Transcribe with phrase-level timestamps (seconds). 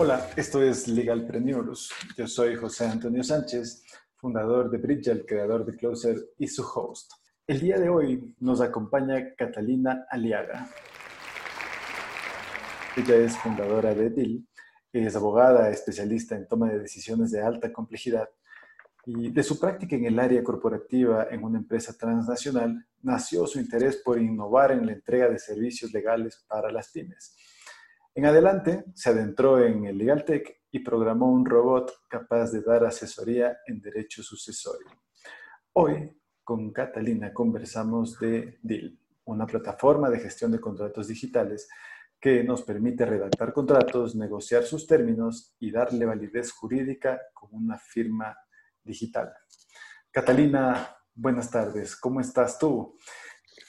[0.00, 1.90] Hola, esto es Legalpreneurs.
[2.16, 3.82] Yo soy José Antonio Sánchez,
[4.14, 7.10] fundador de Bridgel, creador de Closer y su host.
[7.48, 10.68] El día de hoy nos acompaña Catalina Aliaga.
[12.96, 14.46] Ella es fundadora de DIL,
[14.92, 18.28] es abogada especialista en toma de decisiones de alta complejidad
[19.04, 23.96] y de su práctica en el área corporativa en una empresa transnacional nació su interés
[23.96, 27.34] por innovar en la entrega de servicios legales para las pymes.
[28.14, 33.58] En adelante, se adentró en el LegalTech y programó un robot capaz de dar asesoría
[33.66, 34.88] en derecho sucesorio.
[35.72, 36.10] Hoy,
[36.42, 41.68] con Catalina, conversamos de DIL, una plataforma de gestión de contratos digitales
[42.20, 48.36] que nos permite redactar contratos, negociar sus términos y darle validez jurídica con una firma
[48.82, 49.32] digital.
[50.10, 51.94] Catalina, buenas tardes.
[51.94, 52.96] ¿Cómo estás tú?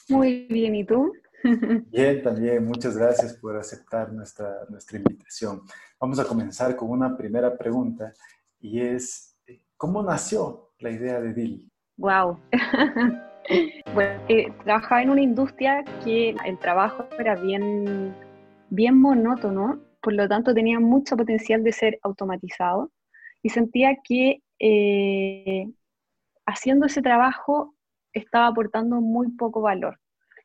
[0.07, 1.11] Muy bien, ¿y tú?
[1.91, 5.61] Bien, también muchas gracias por aceptar nuestra, nuestra invitación.
[5.99, 8.13] Vamos a comenzar con una primera pregunta
[8.59, 9.37] y es,
[9.77, 11.71] ¿cómo nació la idea de DIL?
[11.97, 12.39] Wow.
[13.93, 18.13] bueno, eh, trabajaba en una industria que el trabajo era bien,
[18.69, 22.91] bien monótono, por lo tanto tenía mucho potencial de ser automatizado
[23.41, 25.67] y sentía que eh,
[26.45, 27.75] haciendo ese trabajo
[28.13, 29.99] estaba aportando muy poco valor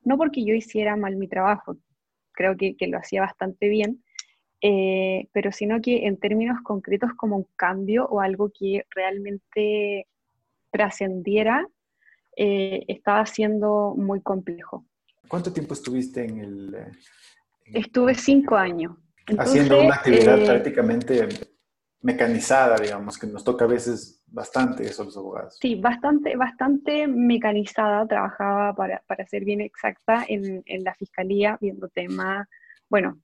[0.05, 1.77] no porque yo hiciera mal mi trabajo,
[2.33, 4.03] creo que, lo hacía bastante bien,
[4.61, 10.07] eh, pero sino que en términos concretos como un cambio o algo que realmente
[10.71, 11.69] trascendiera,
[12.37, 14.85] eh, estaba siendo muy complejo.
[15.29, 16.77] ¿Cuánto tiempo estuviste en el...
[17.67, 18.97] Estuve cinco años.
[19.39, 21.29] haciendo una actividad eh, prácticamente
[22.05, 25.57] mecanizada, digamos, que nos toca a veces bastante eso los abogados.
[25.59, 28.07] Sí, bastante, bastante mecanizada.
[28.07, 32.47] Trabajaba, para, para ser bien exacta, en, en, la fiscalía, viendo temas,
[32.91, 33.21] bueno,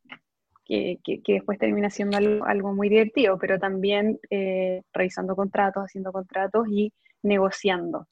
[0.64, 6.66] que, que, después termina siendo algo, muy divertido, pero también eh, revisando contratos, haciendo contratos
[6.70, 6.90] y
[7.22, 8.08] negociando.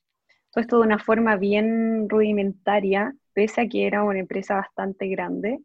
[0.52, 5.60] Todo esto de una forma bien rudimentaria, pese a que era una empresa bastante grande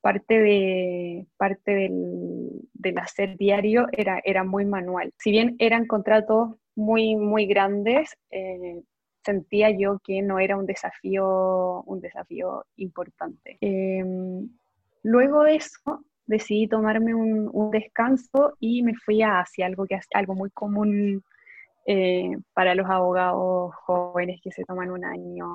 [0.00, 5.12] parte, de, parte del, del, hacer diario era, era muy manual.
[5.18, 8.82] Si bien eran contratos muy, muy grandes, eh,
[9.24, 13.58] sentía yo que no era un desafío, un desafío importante.
[13.60, 14.48] Em,
[15.02, 20.34] luego de eso, decidí tomarme un, un, descanso y me fui hacia algo, que, algo
[20.34, 21.22] muy común
[21.86, 25.46] eh, para los abogados jóvenes que se toman un año.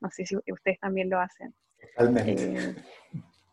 [0.00, 1.54] No sé si ustedes también lo hacen.
[1.96, 2.54] Totalmente.
[2.54, 2.74] Eh,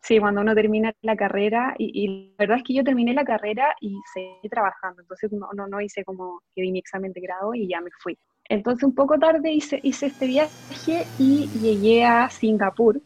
[0.02, 3.76] Sí, cuando uno termina la carrera, y, la verdad es que yo terminé la carrera
[3.82, 7.54] y seguí trabajando, entonces no, no, no hice como que di mi examen de grado
[7.54, 8.18] y ya me fui.
[8.46, 13.02] Entonces un poco tarde hice, hice este viaje y llegué a Singapur,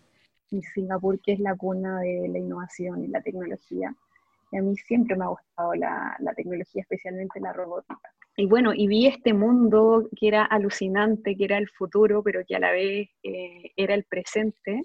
[0.52, 3.94] y Singapur que es la cuna de la innovación y la tecnología.
[4.52, 8.14] Y a mí siempre me ha gustado la, la tecnología, especialmente la robótica.
[8.38, 12.56] Y bueno, y vi este mundo que era alucinante, que era el futuro, pero que
[12.56, 14.84] a la vez eh, era el presente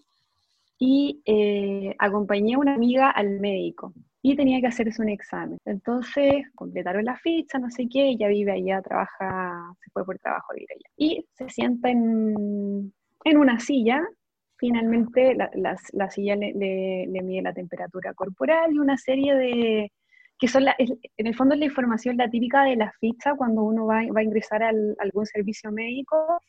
[0.78, 5.58] y eh, acompañé a una amiga al médico y tenía que hacerse un examen.
[5.64, 10.52] Entonces completaron la ficha, no sé qué, ella vive allá, trabaja, se fue por trabajo
[10.52, 10.90] a vivir allá.
[10.96, 12.92] Y se sienta en,
[13.24, 14.06] en una silla,
[14.56, 15.50] finalmente la,
[15.92, 19.92] la, silla le, le, mide la temperatura corporal y una serie de,
[20.38, 23.62] que son, la, en el fondo es la información la típica de la ficha cuando
[23.62, 26.40] uno va, va a ingresar a algún servicio médico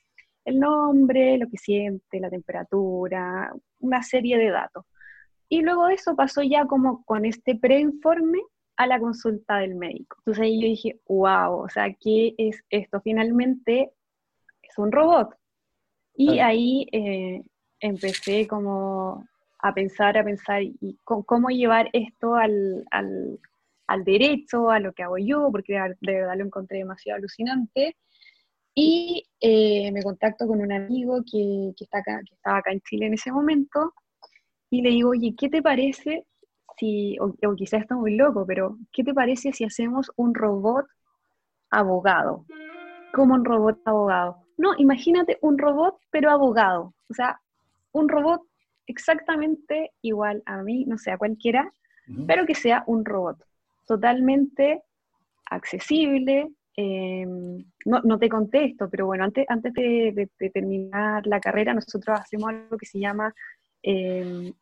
[0.45, 4.85] el nombre, lo que siente, la temperatura, una serie de datos.
[5.49, 8.39] Y luego eso pasó ya como con este preinforme
[8.77, 10.17] a la consulta del médico.
[10.19, 13.01] Entonces ahí yo dije, wow, o sea, ¿qué es esto?
[13.01, 13.91] Finalmente
[14.61, 15.35] es un robot.
[16.15, 17.43] Y ahí eh,
[17.79, 19.25] empecé como
[19.59, 23.39] a pensar, a pensar, y cómo llevar esto al, al,
[23.87, 27.97] al, derecho, a lo que hago yo, porque de verdad lo encontré demasiado alucinante.
[28.81, 32.79] Y eh, me contacto con un amigo que, que, está acá, que estaba acá en
[32.79, 33.93] Chile en ese momento
[34.69, 36.25] y le digo, oye, ¿qué te parece
[36.77, 40.85] si, o, quizás está muy loco, pero ¿qué te parece si hacemos un robot
[41.69, 42.45] abogado?
[43.11, 44.45] Como un robot abogado.
[44.57, 46.93] No, imagínate un robot, pero abogado.
[47.09, 47.37] O sea,
[47.91, 48.43] un robot
[48.87, 51.69] exactamente igual a mí, no sé, a cualquiera,
[52.25, 53.43] pero que sea un robot.
[53.85, 54.83] Totalmente
[55.49, 56.49] accesible,
[56.81, 62.51] Em, no, no, te contesto, pero bueno, antes, antes de, terminar la carrera, nosotros hacemos
[62.51, 63.33] algo que se llama
[63.83, 64.53] em,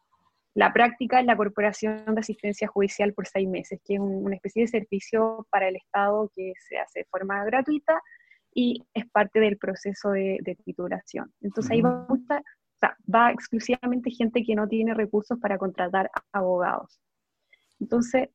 [0.55, 4.63] la práctica en la Corporación de Asistencia Judicial por seis meses, que es una especie
[4.63, 8.01] de servicio para el Estado que se hace de forma gratuita
[8.51, 11.31] y es parte del proceso de, titulación.
[11.41, 16.99] Entonces ahí va, o sea, va exclusivamente gente que no tiene recursos para contratar abogados.
[17.79, 18.29] Entonces,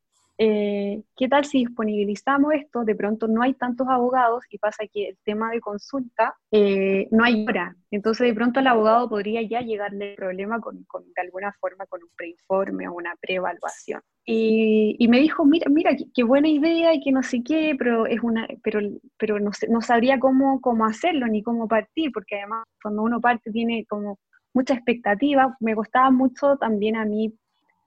[0.44, 2.82] eh, ¿qué tal si disponibilizamos esto?
[2.82, 7.22] De pronto no hay tantos abogados y pasa que el tema de consulta eh, no
[7.22, 7.76] hay hora.
[7.92, 12.02] Entonces de pronto el abogado podría ya llegarle el problema con, de alguna forma con
[12.02, 14.00] un preinforme o una preevaluación.
[14.24, 18.06] Y, y me dijo, mira, mira, qué, buena idea y que no sé qué, pero,
[18.06, 18.80] es una, pero,
[19.18, 23.52] pero no, no sabría cómo, cómo hacerlo ni cómo partir, porque además cuando uno parte
[23.52, 24.18] tiene como
[24.54, 25.56] mucha expectativa.
[25.60, 27.34] Me costaba mucho también a mí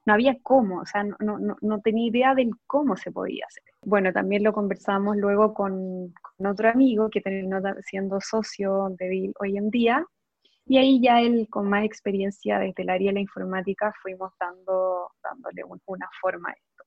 [0.06, 3.64] no había cómo, o sea, no, no, no, tenía idea del cómo se podía hacer.
[3.82, 9.58] Bueno, también lo conversamos luego con, otro amigo que terminó siendo socio de Bill hoy
[9.58, 10.06] en día,
[10.68, 15.12] y ahí ya él, con más experiencia desde el área de la informática, fuimos dando,
[15.24, 16.84] dándole una forma a esto.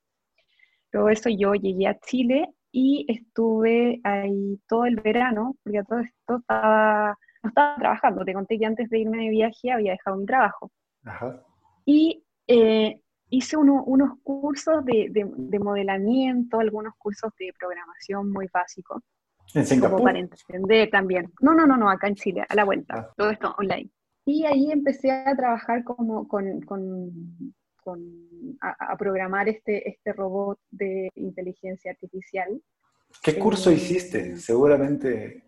[0.93, 6.37] Luego eso yo llegué a Chile y estuve ahí todo el verano, porque todo esto
[6.39, 8.25] estaba, no estaba trabajando.
[8.25, 10.71] Te conté que antes de irme de viaje había dejado mi trabajo.
[11.05, 11.41] Ajá.
[11.85, 19.03] Y eh, hice unos cursos de, modelamiento, algunos cursos de programación muy básicos.
[19.55, 19.99] ¿En Singapur?
[19.99, 21.33] Como para entender también.
[21.41, 22.95] No, no, no, no, acá en Chile, a la vuelta.
[22.97, 23.15] Ah.
[23.17, 23.91] Todo esto online.
[24.25, 27.99] Y ahí empecé a trabajar como con, con, con
[28.61, 32.61] a, programar este, este robot de inteligencia artificial.
[33.23, 34.37] ¿Qué curso eh, hiciste?
[34.37, 35.45] Seguramente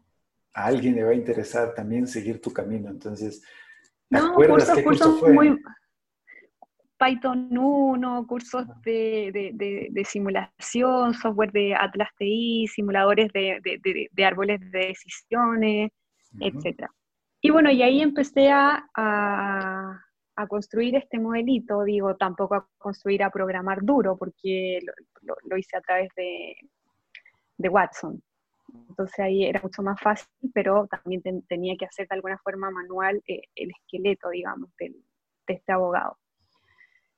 [0.54, 2.88] a alguien le va a interesar también seguir tu camino.
[2.88, 3.42] Entonces,
[4.08, 5.32] ¿te no, acuerdas qué curso fue?
[5.34, 5.60] Muy,
[7.00, 15.90] Python 1, cursos de, simulación, software de Atlas TI, simuladores de, árboles de decisiones,
[16.40, 16.90] etc.
[17.40, 18.84] Y bueno, y ahí empecé a,
[20.48, 24.80] construir este modelito, digo, tampoco a construir, a programar duro, porque
[25.22, 26.54] lo, hice a través de,
[27.68, 28.22] Watson.
[28.88, 33.22] Entonces ahí era mucho más fácil, pero también tenía que hacer de alguna forma manual
[33.26, 34.94] eh, el esqueleto, digamos, de
[35.46, 36.16] este abogado.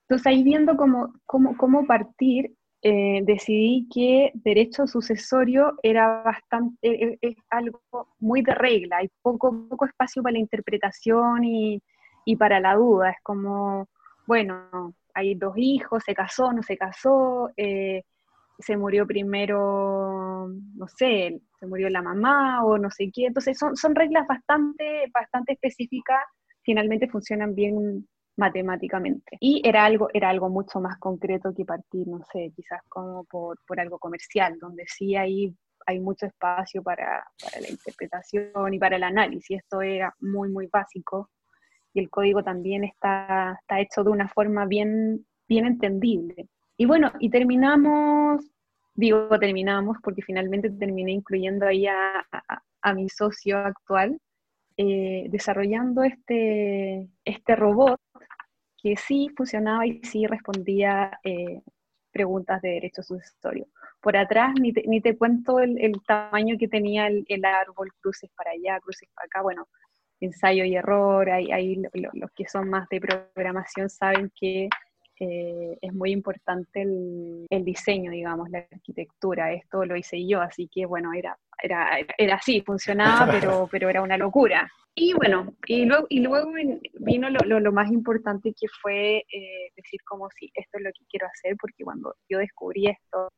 [0.02, 7.18] Entonces ahí viendo cómo, cómo, cómo partir, eh, decidí que derecho sucesorio era bastante, e,
[7.20, 7.80] es, algo
[8.18, 11.80] muy de regla, hay poco, poco espacio para la interpretación y,
[12.24, 13.88] y, para la duda, es como,
[14.26, 18.02] bueno, hay dos hijos, se casó, no se casó, eh,
[18.58, 23.76] se murió primero, no sé, se murió la mamá o no sé qué, entonces son,
[23.76, 26.24] son reglas bastante, bastante específicas,
[26.62, 29.36] finalmente funcionan bien matemáticamente.
[29.40, 33.58] Y era algo, era algo mucho más concreto que partir, no sé, quizás como por,
[33.66, 35.54] por algo comercial, donde sí hay,
[35.86, 39.58] hay mucho espacio para, para, la interpretación y para el análisis.
[39.58, 41.30] Esto era muy, muy básico.
[41.94, 46.48] Y el código también está, está hecho de una forma bien, bien entendible.
[46.78, 48.42] Y bueno, y terminamos,
[48.94, 52.26] digo terminamos porque finalmente terminé incluyendo ahí a,
[52.80, 54.18] a, mi socio actual,
[54.78, 58.00] eh, desarrollando este, este robot
[58.82, 61.62] que sí funcionaba y sí respondía eh,
[62.10, 63.66] preguntas de derecho sucesorio.
[64.00, 68.50] Por atrás ni te, ni te cuento el, tamaño que tenía el, árbol, cruces para
[68.50, 69.68] allá, cruces para acá, bueno,
[70.20, 74.68] ensayo y error, ahí, ahí los que son más de programación saben que
[75.20, 79.52] eh, es muy importante el, el, diseño, digamos, la arquitectura.
[79.52, 84.02] Esto lo hice yo, así que bueno, era, era, era así, funcionaba, pero, pero era
[84.02, 84.70] una locura.
[84.94, 86.52] Y bueno, y luego, y luego
[87.00, 91.04] vino lo, lo, más importante que fue eh, decir como si esto es lo que
[91.08, 93.28] quiero hacer, porque cuando yo descubrí esto,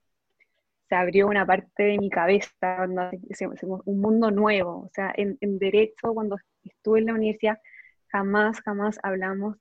[0.88, 2.86] se abrió una parte de mi cabeza,
[3.84, 4.86] un mundo nuevo.
[4.86, 7.58] O sea, en, en derecho, cuando estuve en la universidad,
[8.08, 9.56] jamás, jamás hablamos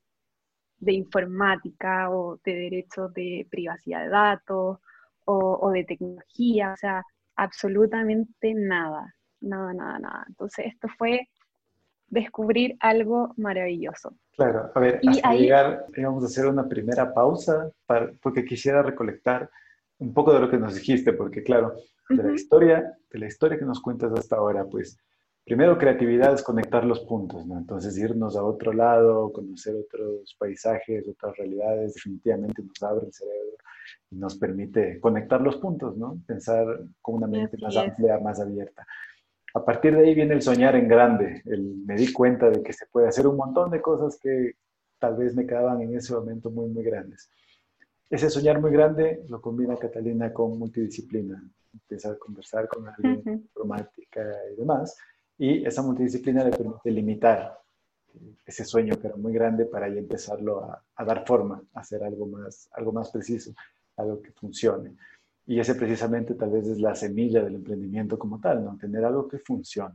[0.84, 4.78] de informática o de derechos de privacidad de datos
[5.24, 7.02] o, o de tecnología, o sea,
[7.36, 10.24] absolutamente nada, nada, nada, nada.
[10.28, 11.28] Entonces, esto fue
[12.08, 14.14] descubrir algo maravilloso.
[14.36, 18.82] Claro, a ver, y ahí, llegar, vamos a hacer una primera pausa para, porque quisiera
[18.82, 19.50] recolectar
[19.98, 21.74] un poco de lo que nos dijiste, porque claro,
[22.08, 24.98] de la historia, de la historia que nos cuentas hasta ahora, pues
[25.44, 27.58] primero creatividad es conectar los puntos, ¿no?
[27.58, 33.56] Entonces irnos a otro lado, conocer otros paisajes, otras realidades, definitivamente nos abre el cerebro
[34.10, 36.18] y nos permite conectar los puntos, ¿no?
[36.26, 36.66] Pensar
[37.00, 38.86] con una mente más amplia, más abierta
[39.54, 41.42] a partir de ahí viene el soñar en grande.
[41.46, 44.56] El, me di cuenta de que se puede hacer un montón de cosas que
[44.98, 47.30] tal vez me quedaban en ese momento muy, muy grandes.
[48.10, 51.42] Ese soñar muy grande lo combina Catalina con multidisciplina.
[51.72, 54.22] Empieza a conversar con alguien, uh informática
[54.52, 54.96] y demás.
[55.38, 57.58] Y esa multidisciplina le permite limitar
[58.46, 62.02] ese sueño que era muy grande para ahí empezarlo a, a dar forma, a hacer
[62.04, 63.52] algo más, algo más preciso,
[63.96, 64.94] algo que funcione.
[65.46, 68.78] Y ese precisamente tal vez es la semilla del emprendimiento como tal, ¿no?
[68.78, 69.94] Tener algo que funcione.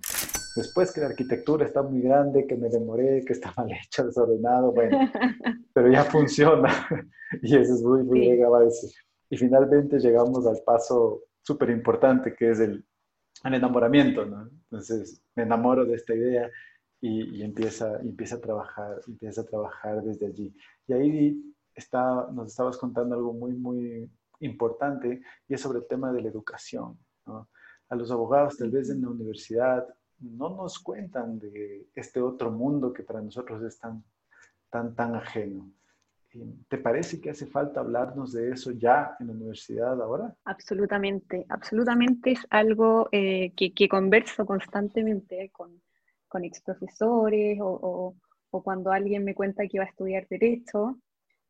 [0.55, 4.71] Después que la arquitectura está muy grande, que me demoré, que está mal hecho, desordenado,
[4.71, 4.97] bueno,
[5.73, 6.69] pero ya funciona.
[7.41, 8.93] y eso es muy, muy sí.
[9.29, 12.85] y finalmente llegamos al paso súper importante que es el,
[13.43, 14.49] el enamoramiento, ¿no?
[14.49, 16.49] Entonces me enamoro de esta idea
[17.01, 20.53] y, empieza, y empieza a trabajar, empieza a trabajar desde allí.
[20.87, 24.09] Y ahí está, nos estabas contando algo muy, muy
[24.41, 26.97] importante y es sobre el tema de la educación.
[27.25, 27.49] ¿no?
[27.89, 29.87] A los abogados, tal vez en la universidad,
[30.19, 34.03] no nos cuentan de este otro mundo que para nosotros es tan,
[34.69, 35.71] tan, tan ajeno.
[36.67, 40.35] ¿Te parece que hace falta hablarnos de eso ya en la universidad ahora?
[40.45, 45.81] Absolutamente, absolutamente es algo eh, que, converso constantemente con,
[46.27, 48.15] con ex profesores o,
[48.51, 50.99] o, cuando alguien me cuenta que va a estudiar derecho,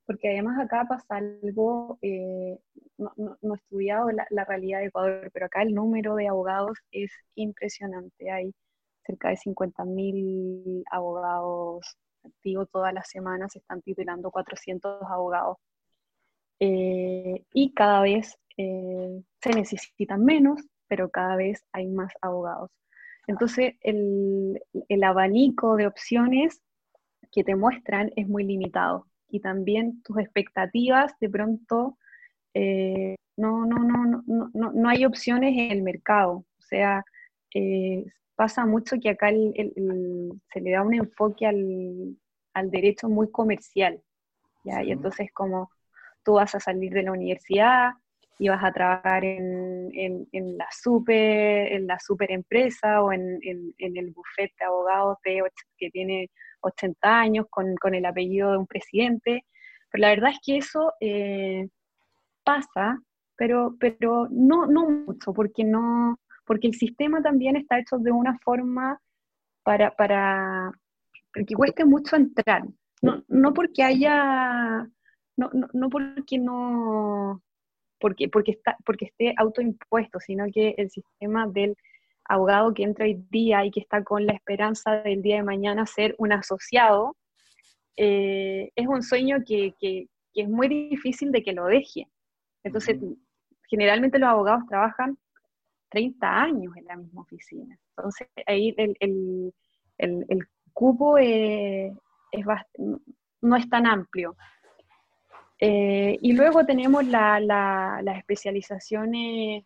[0.06, 2.58] porque además acá pasa algo, eh,
[2.98, 6.78] no, no, he estudiado la, la, realidad de Ecuador, pero acá el número de abogados
[6.92, 8.54] es impresionante, hay
[9.06, 11.98] cerca de 50.000 abogados
[12.30, 15.58] activo todas las semanas, se están titulando 400 abogados.
[16.60, 22.72] Eh, y cada vez eh, se necesitan menos, pero cada vez hay más abogados.
[23.28, 26.62] Entonces, el, el, abanico de opciones
[27.32, 31.98] que te muestran es muy limitado y también tus expectativas de pronto
[32.54, 36.46] eh, no, no, no, no, no, no, hay opciones en el mercado.
[36.58, 37.04] O sea,
[38.40, 44.02] pasa mucho que acá se le da un enfoque al, derecho muy comercial,
[44.64, 44.82] ¿ya?
[44.82, 45.70] Y entonces como
[46.24, 47.92] tú vas a salir de la universidad
[48.38, 53.42] y vas a trabajar en, la, super, en la super empresa o en,
[53.78, 55.18] el bufete de abogados
[55.78, 56.30] que tiene
[56.62, 59.44] 80 años con, el apellido de un presidente.
[59.92, 61.68] Pero la verdad es que eso eh,
[62.46, 63.02] pasa,
[63.36, 66.18] pero, pero no, no mucho, porque no,
[66.50, 69.00] porque el sistema también está hecho de una forma
[69.62, 70.72] para, para
[71.46, 72.64] que cueste mucho entrar.
[73.04, 74.90] No, no porque haya,
[75.38, 77.44] no, no, no porque no,
[78.00, 81.78] porque, porque, está, porque esté autoimpuesto, sino que el sistema del
[82.26, 85.86] abogado que entra hoy día y que está con la esperanza del día de mañana
[85.86, 87.16] ser un asociado,
[87.96, 92.08] eh, es un sueño que, que, que, es muy difícil de que lo deje.
[92.64, 92.98] Entonces,
[93.70, 95.16] generalmente los abogados trabajan
[95.90, 97.78] 30 años en la misma oficina.
[97.96, 99.54] Entonces, ahí el, el,
[99.98, 101.92] el, cupo es
[103.42, 104.36] no es tan amplio.
[105.60, 109.66] Eh, y luego tenemos la, la, las especializaciones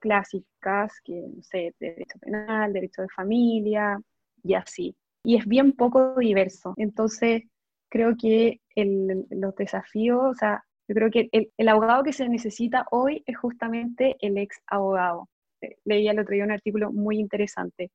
[0.00, 4.00] clásicas, que no sé, derecho penal, derecho de familia
[4.42, 4.96] y así.
[5.22, 6.74] Y es bien poco diverso.
[6.76, 7.44] Entonces,
[7.88, 12.28] creo que el, los desafíos, o sea, yo creo que el, el, abogado que se
[12.28, 15.28] necesita hoy es justamente el ex abogado
[15.84, 17.90] leía el otro día un artículo muy interesante,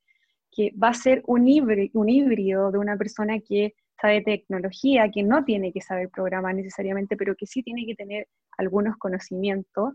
[0.52, 5.24] que va a ser un híbrido, un híbrido de una persona que sabe tecnología, que
[5.24, 9.94] no tiene que saber programar necesariamente, pero que sí tiene que tener algunos conocimientos,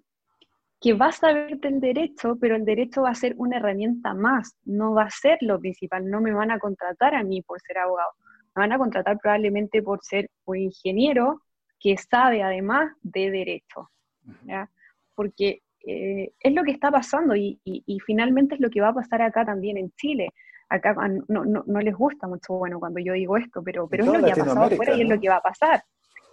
[0.80, 4.56] que va a saber del derecho, pero el derecho va a ser una herramienta más,
[4.64, 7.78] no va a ser lo principal, no me van a contratar a mí por ser
[7.78, 8.10] abogado,
[8.56, 11.42] me van a contratar probablemente por ser un ingeniero
[11.78, 13.90] que sabe además de derecho,
[14.44, 14.70] ¿ya?
[15.14, 17.58] porque eh, es lo que está pasando y,
[18.06, 20.28] finalmente es lo que va a pasar acá también en Chile.
[20.68, 20.94] Acá
[21.28, 24.24] no, no, no les gusta mucho, bueno, cuando yo digo esto, pero, pero es lo
[24.24, 25.82] que ha pasado afuera y es lo que va a pasar.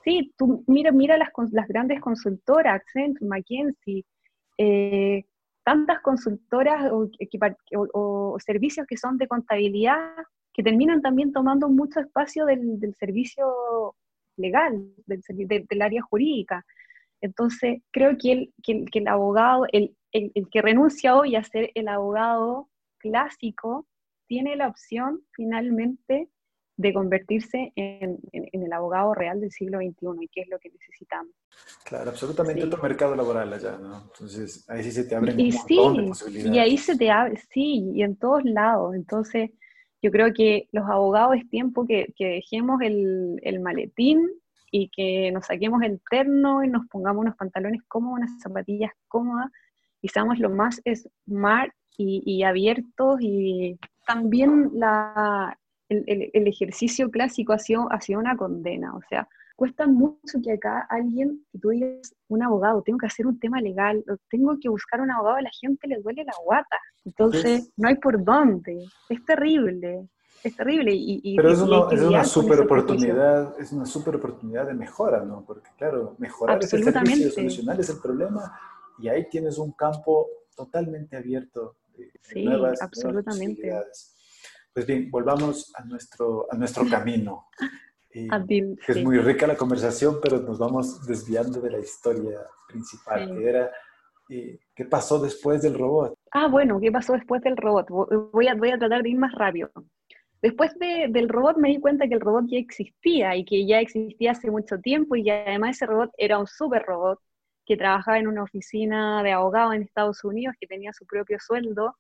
[0.03, 4.05] Sí, tú mira, mira las, las grandes consultoras, Accenture, McKinsey,
[4.57, 5.25] eh,
[5.63, 7.09] tantas consultoras o,
[7.93, 10.13] o, servicios que son de contabilidad
[10.53, 13.95] que terminan también tomando mucho espacio del, del servicio
[14.37, 15.21] legal, del,
[15.67, 16.65] del, área jurídica.
[17.21, 21.87] Entonces, creo que el, que, el abogado, el, el, que renuncia hoy a ser el
[21.87, 23.87] abogado clásico,
[24.27, 26.29] tiene la opción finalmente
[26.77, 30.69] de convertirse en, en, el abogado real del siglo XXI y qué es lo que
[30.69, 31.33] necesitamos.
[31.83, 34.03] Claro, absolutamente otro mercado laboral allá, ¿no?
[34.03, 36.55] Entonces, ahí sí se te abren un montón de posibilidades.
[36.55, 38.93] Y ahí se te abre, sí, y en todos lados.
[38.93, 39.49] Entonces,
[40.03, 44.29] yo creo que los abogados es tiempo que, que dejemos el, el maletín
[44.71, 49.51] y que nos saquemos el terno y nos pongamos unos pantalones cómodos, unas zapatillas cómodas
[50.01, 55.57] y seamos lo más smart y, y abiertos y también la,
[55.89, 60.53] el, el, ejercicio clásico ha sido, ha sido una condena, o sea, cuesta mucho que
[60.53, 64.69] acá alguien, que tú digas, un abogado, tengo que hacer un tema legal, tengo que
[64.69, 68.85] buscar un abogado, a la gente le duele la guata, entonces no hay por dónde,
[69.09, 70.07] es terrible
[70.43, 70.91] es terrible.
[70.93, 75.43] Y, Pero es, una super oportunidad, es una super oportunidad de mejora, ¿no?
[75.45, 78.57] Porque claro, mejorar ese servicio, solucionar es el problema
[78.99, 83.71] y ahí tienes un campo totalmente abierto de, sí, nuevas, absolutamente.
[84.73, 87.47] Pues bien, volvamos a nuestro, a nuestro camino.
[88.09, 93.71] Es muy rica la conversación, pero nos vamos desviando de la historia principal, que era
[94.27, 96.17] ¿qué pasó después del robot?
[96.31, 97.87] Ah, bueno, ¿qué pasó después del robot?
[98.31, 99.69] Voy a, voy a tratar de ir más rápido.
[100.41, 104.31] Después del robot me di cuenta que el robot ya existía y que ya existía
[104.31, 107.19] hace mucho tiempo y que además ese robot era un super robot
[107.65, 111.97] que trabajaba en una oficina de abogado en Estados Unidos, que tenía su propio sueldo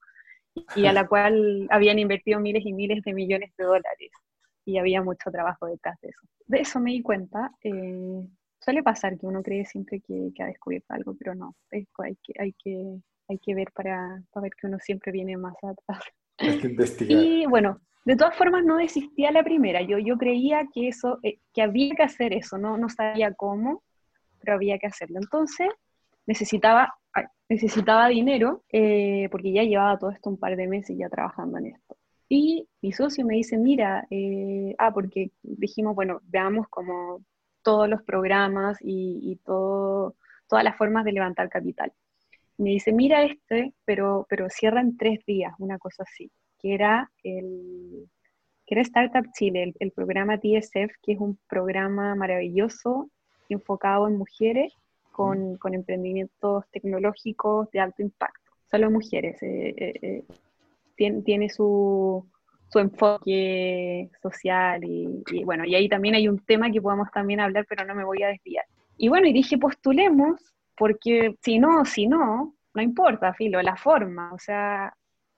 [0.75, 4.11] y a la cual habían invertido miles y miles de millones de dólares.
[4.65, 6.19] Y había mucho trabajo detrás de eso.
[6.45, 7.51] De eso me di cuenta.
[7.63, 8.23] Eh,
[8.59, 11.55] suele pasar que uno cree siempre que, ha descubierto algo, pero no.
[11.71, 11.85] hay,
[12.23, 16.03] que, hay, que, hay que ver para, ver que uno siempre viene más atrás.
[16.37, 17.23] Hay que investigar.
[17.23, 19.81] Y bueno, de todas formas no desistía la primera.
[19.81, 23.83] Yo, creía que, eso, eh, que había que hacer eso, no, no sabía cómo,
[24.39, 25.19] pero había que hacerlo.
[25.21, 25.67] Entonces
[26.25, 26.93] necesitaba,
[28.07, 31.97] dinero eh, porque ya llevaba todo esto un par de meses ya trabajando en esto.
[32.29, 37.25] Y mi socio me dice, mira, eh, ah, porque dijimos, bueno, veamos como
[37.61, 41.91] todos los programas y, todas las formas de levantar capital.
[42.57, 47.11] Me dice, mira este, pero, pero cierra en tres días, una cosa así, que era
[47.23, 48.07] el
[48.65, 53.09] que era Startup Chile, el, programa TSF, que es un programa maravilloso
[53.47, 54.73] enfocado en mujeres
[55.13, 58.51] con, con emprendimientos tecnológicos de alto impacto.
[58.69, 59.41] Solo mujeres.
[59.41, 60.23] Eh, eh, eh,
[60.95, 62.27] tiene, tiene su,
[62.69, 67.65] su enfoque social y, bueno, y ahí también hay un tema que podemos también hablar,
[67.69, 68.65] pero no me voy a desviar.
[68.97, 70.41] Y bueno, y dije, postulemos,
[70.75, 74.93] porque si no, si no, no importa, filo, la forma, o sea,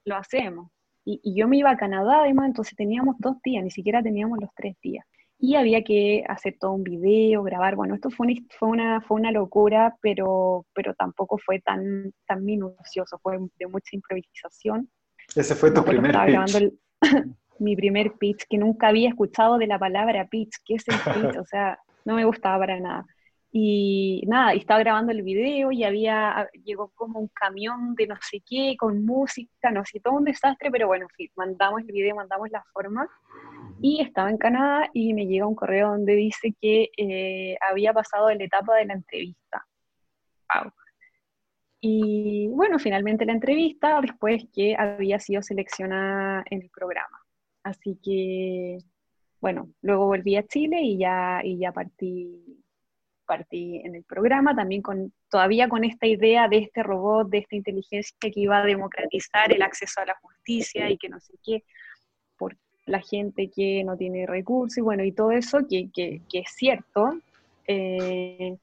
[0.05, 0.71] lo hacemos.
[1.10, 4.38] Y, y, yo me iba a Canadá además, entonces teníamos dos días, ni siquiera teníamos
[4.39, 5.04] los tres días.
[5.39, 9.18] Y había que hacer todo un video, grabar, bueno, esto fue una, fue una, fue
[9.18, 14.88] una locura, pero, pero tampoco fue tan, tan minucioso, fue de mucha improvisación.
[15.36, 16.74] Ese fue tu primer pitch.
[17.60, 21.38] mi primer pitch, que nunca había escuchado de la palabra pitch, ¿qué es el pitch?
[21.38, 23.06] O sea, no me gustaba para nada.
[23.51, 28.43] Y nada, estaba grabando el video y había, llegó como un camión de no sé
[28.47, 32.63] qué, con música, no sé, todo un desastre, pero bueno, mandamos el video, mandamos la
[32.71, 33.08] forma
[33.82, 38.30] y estaba en Canadá y me llega un correo donde dice que eh, había pasado
[38.32, 39.65] la etapa de la entrevista.
[40.54, 40.71] Wow.
[41.82, 47.23] Y bueno, finalmente la entrevista después que había sido seleccionada en el programa.
[47.63, 48.80] Así que,
[49.39, 52.62] bueno, luego volví a Chile y ya, y ya partí,
[53.30, 57.56] partí en el programa, también con, todavía con esta idea de este robot, de esta
[57.56, 61.63] inteligencia que iba a democratizar el acceso a la justicia y que no sé qué,
[62.39, 66.50] por la gente que no tiene recursos y bueno, y todo eso que, que, es
[66.56, 67.20] cierto.
[67.68, 68.58] Eh,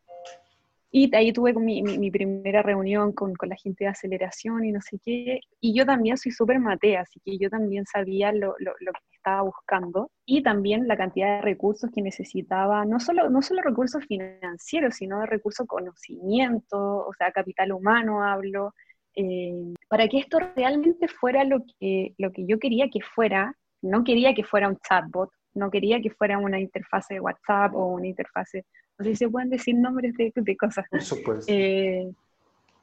[0.90, 4.80] y ahí tuve mi, mi, primera reunión con, con, la gente de aceleración y no
[4.80, 5.40] sé qué.
[5.60, 9.15] Y yo también soy súper matea, así que yo también sabía lo, lo, lo, que
[9.26, 14.04] estaba buscando y también la cantidad de recursos que necesitaba, no solo, no solo recursos
[14.04, 18.72] financieros, sino de recursos conocimiento, o sea, capital humano hablo,
[19.16, 23.54] eh, para que esto realmente fuera lo que, lo que yo quería que fuera.
[23.82, 27.86] No quería que fuera un chatbot, no quería que fuera una interfase de WhatsApp o
[27.88, 28.64] una interfase
[28.98, 30.86] no sé si se pueden decir nombres de, de cosas.
[30.90, 31.52] Por supuesto.
[31.52, 32.10] Eh,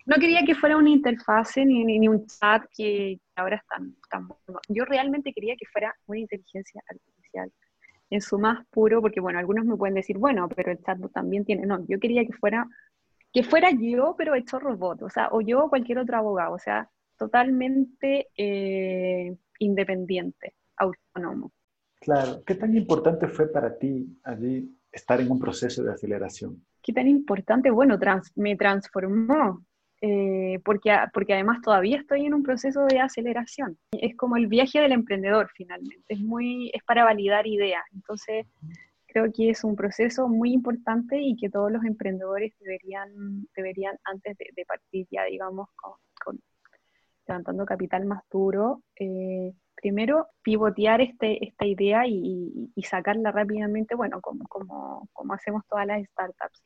[0.06, 4.28] no quería que fuera una interfase ni, ni, un chat que ahora están tan,
[4.68, 7.52] Yo realmente quería que fuera una inteligencia artificial
[8.10, 11.46] en su más puro, porque bueno, algunos me pueden decir, bueno, pero el chat también
[11.46, 11.66] tiene.
[11.66, 12.68] No, yo quería que fuera
[13.34, 16.60] que fuera yo, pero hecho robot, o sea, o yo o cualquier otro abogado, o
[16.60, 16.88] sea,
[17.18, 21.52] totalmente eh, independiente, autónomo.
[22.00, 26.64] Claro, ¿qué tan importante fue para ti allí estar en un proceso de aceleración?
[26.82, 27.72] ¿Qué tan importante?
[27.72, 27.98] Bueno,
[28.36, 29.66] me transformó,
[30.06, 33.78] eh, porque, porque además todavía estoy en un proceso de aceleración.
[33.94, 37.86] Es como el viaje del emprendedor finalmente, es, muy, es para validar ideas.
[37.94, 38.46] Entonces,
[39.08, 44.38] creo que es un proceso muy importante y que todos los emprendedores deberían, deberían antes
[44.38, 46.38] de, partir ya, digamos, con,
[47.26, 54.46] levantando capital más duro, eh, primero pivotear este, esta idea y, sacarla rápidamente, bueno, como,
[54.50, 56.62] como, como, hacemos todas las startups.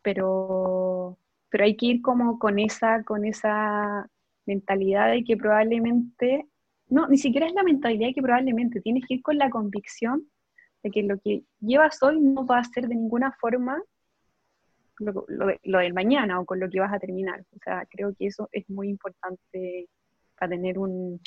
[0.00, 1.18] Pero,
[1.52, 4.08] pero hay que ir como con esa, con esa
[4.46, 6.46] mentalidad de que probablemente,
[6.88, 10.26] no, ni siquiera es la mentalidad de que probablemente tienes que ir con la convicción
[10.82, 13.80] de que lo que llevas hoy no va a ser de ninguna forma
[14.98, 17.44] lo, lo, del mañana o con lo que vas a terminar.
[17.54, 19.88] O sea, creo que eso es muy importante
[20.38, 21.20] para tener un,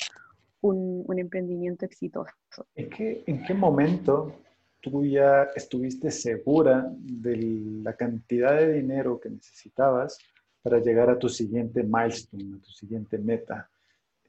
[0.60, 2.34] un, emprendimiento exitoso.
[2.74, 4.40] ¿En qué, ¿En qué momento
[4.90, 7.36] tú ya estuviste segura de
[7.82, 10.18] la cantidad de dinero que necesitabas
[10.62, 13.68] para llegar a tu siguiente milestone, a tu siguiente meta?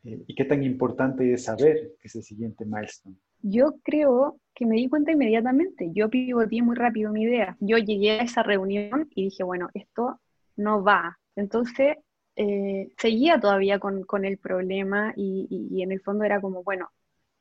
[0.03, 3.17] Eh, ¿Y qué tan importante es saber ese siguiente milestone?
[3.41, 5.91] yo creo que me di cuenta inmediatamente.
[5.93, 7.55] Yo pivoté muy rápido mi idea.
[7.59, 10.19] Yo llegué a esa reunión y dije, bueno, esto
[10.55, 11.19] no va.
[11.35, 11.97] Entonces,
[12.35, 16.89] eh, seguía todavía con, el problema y, en el fondo era como, bueno,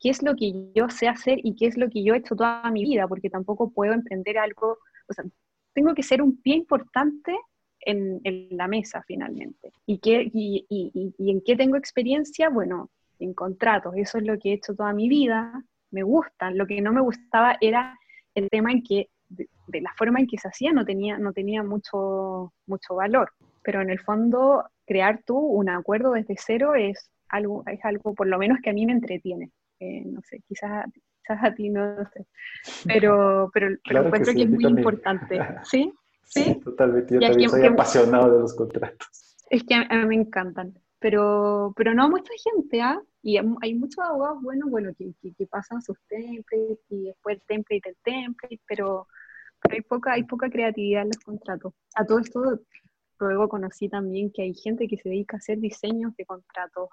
[0.00, 2.36] ¿qué es lo que yo sé hacer y qué es lo que yo he hecho
[2.36, 3.08] toda mi vida?
[3.08, 4.78] Porque tampoco puedo emprender algo,
[5.08, 5.24] o sea,
[5.74, 7.36] tengo que ser un pie importante
[7.80, 9.72] en, la mesa finalmente.
[9.86, 10.66] ¿Y, qué, y,
[11.18, 12.48] en qué tengo experiencia?
[12.48, 16.58] Bueno, en contratos, eso es lo que he hecho toda mi vida, me gustan.
[16.58, 17.98] Lo que no me gustaba era
[18.34, 19.48] el tema en que, de,
[19.80, 23.32] la forma en que se hacía, no tenía, no tenía mucho, mucho valor.
[23.62, 28.26] Pero en el fondo, crear tú un acuerdo desde cero es algo, es algo por
[28.26, 29.50] lo menos que a mí me entretiene.
[29.80, 32.26] Eh, no sé, quizás, quizás a ti no, sé.
[32.86, 35.38] Pero, pero, encuentro que, es muy importante.
[35.64, 35.92] ¿Sí?
[36.22, 36.60] ¿Sí?
[36.64, 37.14] totalmente.
[37.14, 39.36] Yo también soy apasionado de los contratos.
[39.50, 40.74] Es que a, mí me encantan.
[40.98, 43.00] Pero, pero no mucha gente, ¿ah?
[43.22, 47.82] Y hay muchos abogados buenos, bueno, que, que, pasan sus templates y después el template
[47.84, 49.06] del template, pero,
[49.60, 51.74] pero hay, poca, hay poca creatividad en los contratos.
[51.96, 52.60] A todo esto,
[53.20, 56.88] luego conocí también que hay gente que se dedica a hacer diseños de contratos,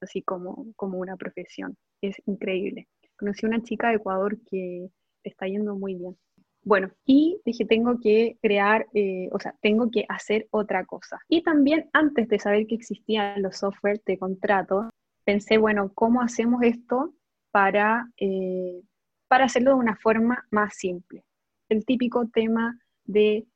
[0.00, 1.76] así como, como una profesión.
[2.00, 2.88] Es increíble.
[3.16, 4.90] Conocí una chica de Ecuador que
[5.24, 6.16] está yendo muy bien.
[6.62, 11.18] Bueno, y dije, tengo que crear, eh, o sea, tengo que hacer otra cosa.
[11.28, 14.90] Y también antes de saber que existían los software de contrato,
[15.24, 17.14] pensé, bueno, ¿cómo hacemos esto
[17.50, 18.82] para, eh,
[19.28, 21.24] para hacerlo de una forma más simple?
[21.68, 23.46] El típico tema de,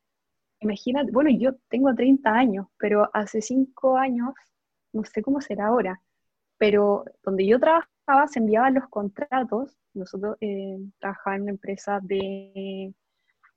[0.60, 4.30] imagínate, bueno, yo tengo 30 años, pero hace 5 años,
[4.92, 6.00] no sé cómo será ahora,
[6.62, 12.94] pero donde yo trabajaba se enviaban los contratos, nosotros eh, trabajábamos en una empresa de,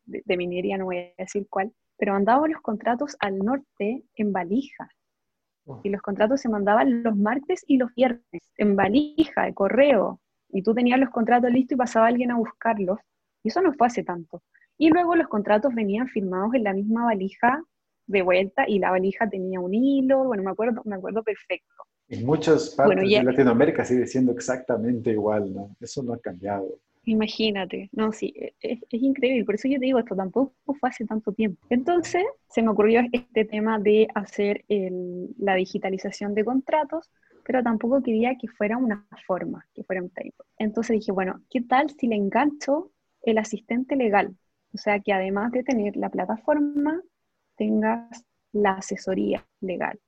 [0.05, 4.33] de, de, minería, no voy a decir cuál, pero mandábamos los contratos al norte en
[4.33, 4.89] valijas.
[5.83, 10.19] Y los contratos se mandaban los martes y los viernes, en valija, de correo.
[10.49, 12.97] Y tú tenías los contratos listos y pasaba alguien a buscarlos.
[13.43, 14.41] Y eso no fue hace tanto.
[14.79, 17.61] Y luego los contratos venían firmados en la misma valija
[18.07, 21.85] de vuelta y la valija tenía un hilo, bueno, me acuerdo, me acuerdo perfecto.
[22.07, 25.75] En muchas partes de Latinoamérica sigue siendo exactamente igual, ¿no?
[25.79, 26.79] Eso no ha cambiado.
[27.05, 30.89] Imagínate, no, sí, e, es, es, increíble, por eso yo te digo, esto tampoco fue
[30.89, 31.65] hace tanto tiempo.
[31.69, 37.11] Entonces, se me ocurrió este tema de hacer el, la digitalización de contratos,
[37.45, 40.43] pero tampoco quería que fuera una forma, que fuera un tipo.
[40.57, 42.91] Entonces dije, bueno, ¿qué tal si le engancho
[43.21, 44.35] el asistente legal?
[44.73, 47.01] O sea, que además de tener la plataforma,
[47.55, 49.99] tengas la asesoría legal.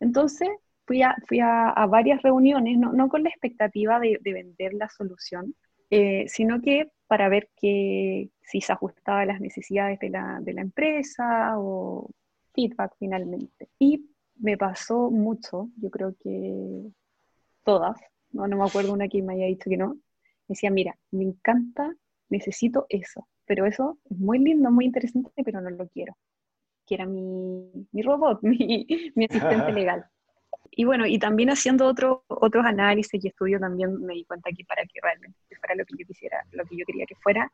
[0.00, 0.50] Entonces,
[0.92, 4.74] fui a, fui a, a varias reuniones, no, no, con la expectativa de, de vender
[4.74, 5.54] la solución,
[5.88, 10.52] eh, sino que para ver que, si se ajustaba a las necesidades de la, de
[10.52, 12.10] la empresa o
[12.52, 13.70] feedback finalmente.
[13.78, 16.90] Y me pasó mucho, yo creo que
[17.64, 17.96] todas,
[18.30, 19.96] no, no me acuerdo una que me haya dicho que no,
[20.46, 21.90] decía, mira, me encanta,
[22.28, 26.18] necesito eso, pero eso es muy lindo, muy interesante, pero no lo quiero.
[26.86, 30.04] Que era mi, mi robot, mi, mi asistente legal.
[30.74, 34.64] Y bueno, y también haciendo otro, otros análisis y estudios también me di cuenta que
[34.64, 37.52] para que realmente fuera lo que yo quisiera, lo que yo quería que fuera,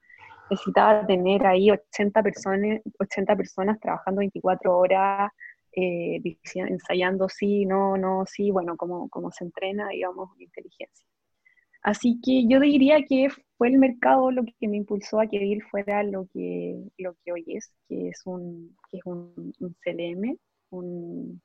[0.48, 5.32] necesitaba tener ahí 80 personas, 80 personas trabajando 24 horas,
[5.72, 6.22] eh,
[6.54, 11.04] ensayando sí, no, no, sí, bueno, como, como se entrena, digamos, inteligencia.
[11.82, 15.64] Así que yo diría que fue el mercado lo que me impulsó a que ir
[15.64, 20.36] fuera lo que, lo que hoy es, que es un, que es un, un CLM,
[20.70, 21.42] un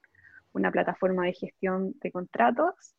[0.53, 2.95] una plataforma de gestión de contratos.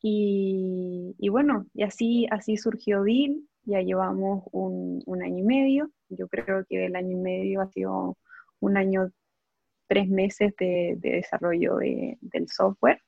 [0.00, 6.64] Y, bueno, y así, así surgió DIL, ya llevamos un, año y medio, yo creo
[6.68, 8.18] que del año y medio ha sido
[8.58, 9.10] un año,
[9.86, 13.00] tres meses de, desarrollo del software.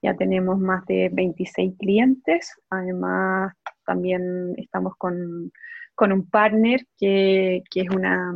[0.00, 3.52] Ya tenemos más de 26 clientes, además
[3.84, 5.52] también estamos con,
[5.98, 8.32] un partner que, que es una,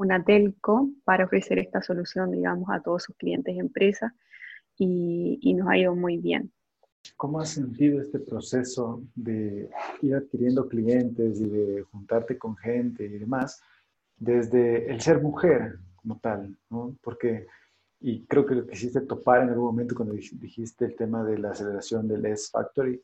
[0.00, 4.12] una telco para ofrecer esta solución, digamos, a todos sus clientes y empresas
[4.78, 6.50] y, nos ha ido muy bien.
[7.18, 9.68] ¿Cómo has sentido este proceso de
[10.00, 13.62] ir adquiriendo clientes y de juntarte con gente y demás
[14.16, 16.56] desde el ser mujer como tal?
[16.70, 16.96] ¿no?
[17.02, 17.46] Porque,
[18.00, 21.50] y creo que lo quisiste topar en algún momento cuando dijiste el tema de la
[21.50, 23.02] aceleración del S-Factory.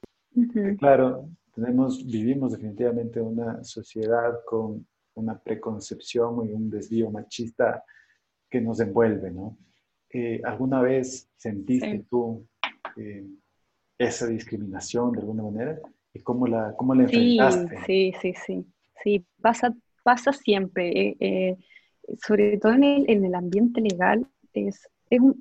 [0.78, 7.84] Claro, tenemos, vivimos definitivamente una sociedad con una preconcepción y un desvío machista
[8.48, 9.58] que nos envuelve, ¿no?
[10.10, 12.46] Eh, ¿Alguna vez sentiste tú
[12.96, 13.26] eh,
[13.98, 15.80] esa discriminación de alguna manera?
[16.12, 17.76] ¿Y cómo la, cómo la enfrentaste?
[17.86, 18.66] Sí, sí, sí,
[19.02, 19.26] sí.
[19.40, 21.16] pasa, pasa siempre.
[21.20, 21.56] Eh,
[22.24, 24.88] sobre todo en el, en el, ambiente legal, es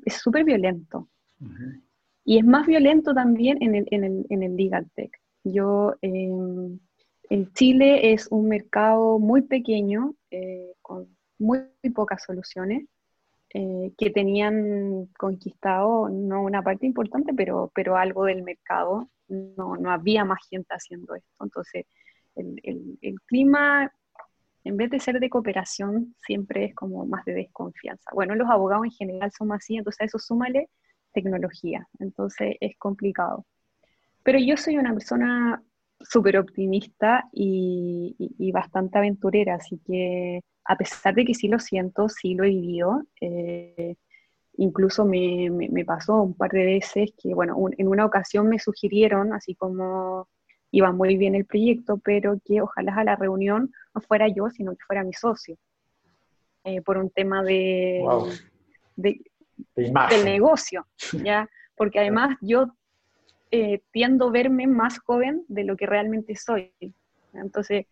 [0.08, 1.10] súper es violento.
[2.24, 5.12] Y es más violento también en el, en el, en el legal tech.
[5.44, 6.80] Yo, em,
[7.30, 11.08] en Chile es un mercado muy pequeño, eh, con
[11.40, 11.60] muy,
[11.94, 12.86] pocas soluciones,
[13.54, 19.10] eh, que tenían conquistado, no una parte importante, pero, pero algo del mercado.
[19.28, 21.44] No, no había más gente haciendo esto.
[21.44, 21.86] Entonces,
[22.36, 23.92] el, el, el clima
[24.66, 28.10] en vez de ser de cooperación, siempre es como más de desconfianza.
[28.14, 30.70] Bueno, los abogados en general son así, entonces a eso súmale
[31.14, 33.46] tecnología, entonces es complicado.
[34.24, 35.64] Pero yo soy una persona
[35.99, 38.15] súper optimista y,
[38.51, 43.03] bastante aventurera, así que a pesar de que sí lo siento, sí lo he vivido,
[43.21, 43.95] eh,
[44.58, 45.49] incluso me,
[45.86, 50.27] pasó un par de veces que, bueno, en una ocasión me sugirieron, así como
[50.71, 54.71] iba muy bien el proyecto, pero que ojalá a la reunión no fuera yo, sino
[54.71, 55.58] que fuera mi socio,
[56.63, 58.03] eh, por un tema de,
[58.95, 59.21] de,
[59.75, 60.86] del negocio,
[61.23, 61.49] ¿ya?
[61.77, 62.75] Porque además yo
[63.56, 66.74] eh, tiendo a verme más joven de lo que realmente soy.
[67.34, 67.86] Entonces,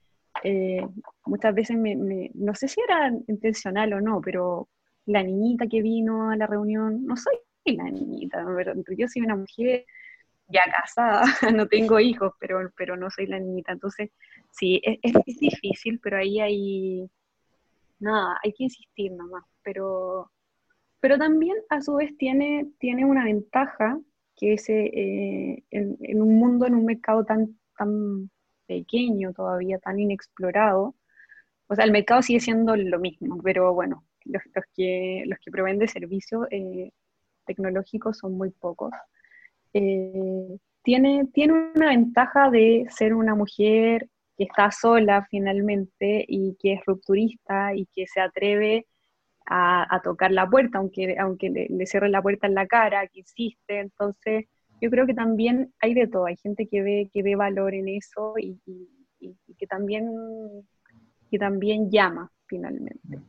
[0.44, 0.86] eh,
[1.26, 1.96] muchas veces me,
[2.34, 4.68] no sé si era intencional o no, pero
[5.06, 8.46] la niñita que vino a la reunión, no soy la niñita,
[8.98, 9.86] yo soy una mujer
[10.50, 11.24] ya casada,
[11.56, 13.72] no tengo hijos, pero, pero no soy la niñita.
[13.72, 14.12] Entonces,
[14.52, 17.10] sí, es, es, difícil, pero ahí hay,
[18.00, 19.46] nada, hay que insistir nomás.
[19.64, 20.30] Pero,
[21.00, 23.98] pero también a su vez tiene, tiene una ventaja
[24.36, 28.30] que es eh, en, un mundo, en un mercado tan, tan
[28.68, 30.96] pequeño todavía, tan inexplorado,
[31.68, 34.44] o sea, el mercado sigue siendo lo mismo, pero bueno, los,
[34.76, 36.92] que, los que proveen de servicios eh,
[37.46, 38.92] tecnológicos son muy pocos.
[39.74, 46.74] Eh, tiene, tiene una ventaja de ser una mujer que está sola finalmente y que
[46.74, 48.88] es rupturista y que se atreve
[49.46, 53.80] a, tocar la puerta, aunque, aunque le, cierre la puerta en la cara, que insiste.
[53.80, 54.46] Entonces,
[54.82, 56.26] yo creo que también hay de todo.
[56.26, 58.60] Hay gente que ve, que ve valor en eso y,
[59.58, 60.12] que, también,
[61.30, 63.20] que también llama finalmente.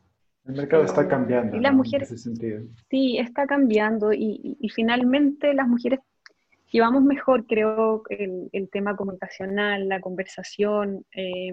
[0.46, 1.56] El mercado está cambiando.
[1.56, 2.62] Y las mujeres, en ese sentido.
[2.90, 6.00] Sí, está cambiando y, finalmente las mujeres
[6.70, 11.52] llevamos mejor, creo, el, el tema comunicacional, la conversación, eh,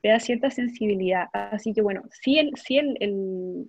[0.00, 1.26] te da cierta sensibilidad.
[1.32, 3.68] Así que bueno, sí, el, sí el,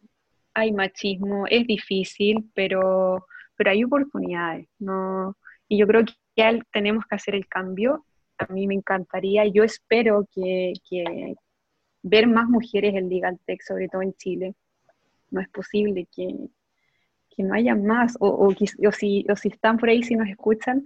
[0.53, 5.35] hay machismo, es difícil, pero, pero hay oportunidades, ¿no?
[5.67, 8.05] Y yo creo que ya tenemos que hacer el cambio.
[8.37, 11.35] A mí me encantaría, yo espero que, que
[12.01, 14.55] ver más mujeres en Legal Tech, sobre todo en Chile.
[15.31, 16.33] No es posible que,
[17.35, 18.51] que no haya más, o, o,
[18.91, 20.83] si, o, si, están por ahí, si nos escuchan,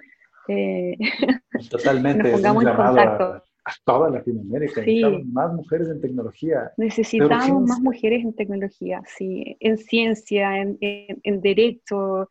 [0.47, 0.97] eh,
[1.69, 3.23] Totalmente, nos pongamos en contacto.
[3.23, 3.43] A,
[3.86, 5.04] toda Latinoamérica, sí.
[5.32, 6.71] más mujeres en tecnología.
[6.78, 12.28] Necesitamos más mujeres en tecnología, sí, en ciencia, en, en, derecho,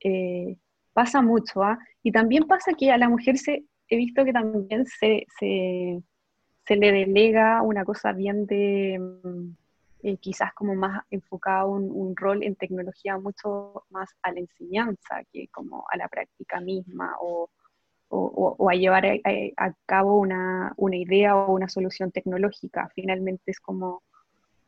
[0.00, 0.56] eh,
[0.92, 1.78] pasa mucho, ¿ah?
[2.02, 6.02] Y también pasa que a la mujer se, he visto que también se, se,
[6.66, 9.56] se le delega una cosa bien de mm,
[10.02, 15.24] eh, quizás como más enfocado un, un, rol en tecnología mucho más a la enseñanza
[15.32, 17.50] que como a la práctica misma o,
[18.08, 22.88] o, a llevar a, cabo una, una, idea o una solución tecnológica.
[22.94, 24.02] Finalmente es como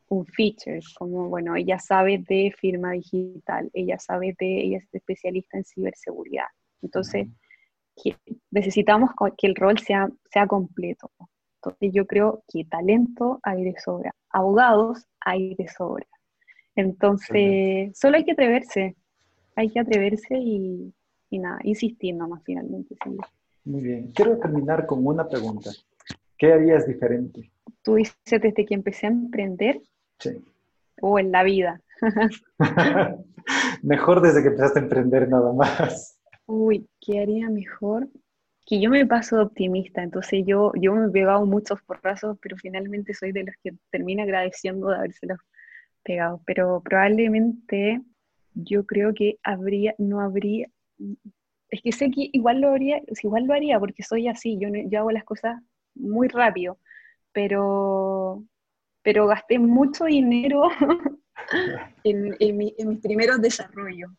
[0.08, 5.58] un feature, como, bueno, ella sabe de firma digital, ella sabe de, ella es especialista
[5.58, 6.46] en ciberseguridad.
[6.82, 7.28] Entonces,
[8.50, 11.10] necesitamos que el rol sea, sea completo.
[11.56, 16.06] Entonces yo creo que talento hay de sobra, abogados hay de sobra.
[16.76, 18.94] Entonces, solo hay que atreverse,
[19.56, 20.94] hay que atreverse y,
[21.30, 22.96] nada, insistir nomás finalmente.
[23.64, 25.70] Muy bien, quiero terminar con una pregunta.
[26.38, 27.50] ¿Qué harías diferente?
[27.82, 29.82] Tú dices desde que empecé a emprender.
[30.18, 30.42] Sí.
[31.02, 31.82] O en la vida.
[33.82, 36.18] mejor desde que empezaste a emprender nada más.
[36.46, 38.08] Uy, ¿qué haría mejor?
[38.68, 43.14] que yo me paso optimista, entonces yo, yo me he pegado muchos porrazos, pero finalmente
[43.14, 45.38] soy de los que termina agradeciendo de habérselos
[46.04, 48.02] pegado, pero probablemente
[48.52, 50.68] yo creo que habría, no habría,
[51.70, 54.98] es que sé que igual lo haría, igual lo haría porque soy así, yo, yo
[55.00, 55.60] hago las cosas
[55.94, 56.78] muy rápido,
[57.32, 58.42] pero,
[59.02, 60.62] pero gasté mucho dinero
[62.04, 64.10] en, en, mis primeros desarrollos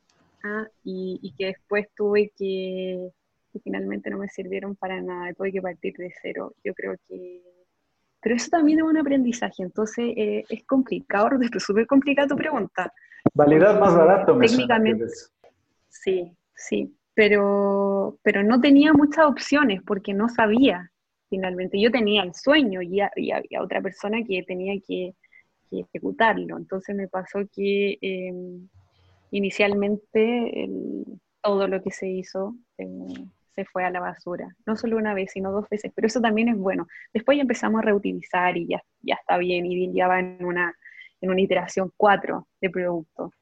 [0.44, 0.68] ¿ah?
[0.84, 3.12] y, y que después tuve que
[3.64, 6.54] finalmente no me sirvieron para nada, tuve que partir de cero.
[6.64, 7.42] Yo creo que...
[8.22, 12.92] Pero eso también es un aprendizaje, entonces eh, es complicado, es súper complicada tu pregunta.
[13.34, 15.06] Validad más barato, me Técnicamente.
[15.88, 20.92] Sí, sí, pero, pero no tenía muchas opciones porque no sabía
[21.30, 21.80] finalmente.
[21.80, 25.16] Yo tenía el sueño y, había otra persona que tenía que,
[25.72, 26.58] ejecutarlo.
[26.58, 28.68] Entonces me pasó que em,
[29.32, 30.68] inicialmente
[31.42, 32.56] todo lo que se hizo...
[32.78, 34.56] Em, se fue a la basura.
[34.66, 36.88] No solo una vez, sino dos veces, pero eso también es bueno.
[37.14, 40.74] Después ya empezamos a reutilizar y ya, ya está bien, y ya va en una,
[41.20, 43.34] en una iteración 4 de producto.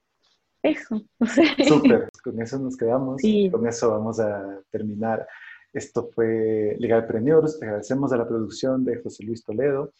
[0.64, 1.02] Eso.
[1.68, 5.28] Súper, con eso nos quedamos, y con eso vamos a terminar.
[5.74, 7.62] Esto fue Legal Legalpreneurs.
[7.62, 9.94] Agradecemos a la producción de José Luis Toledo,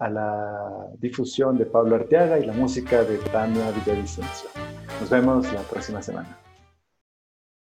[0.00, 4.50] a la difusión de Pablo Arteaga y la música de Tania Villavicencio.
[5.00, 6.41] Nos vemos la próxima semana.